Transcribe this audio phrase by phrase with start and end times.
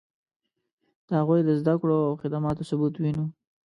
[1.07, 3.25] د هغوی د زدکړو او خدماتو ثبوت وینو.